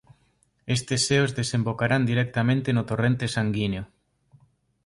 Estes 0.77 1.01
seos 1.09 1.35
desembocarán 1.39 2.03
directamente 2.11 2.69
no 2.73 2.83
torrente 2.89 3.25
sanguíneo. 3.35 3.83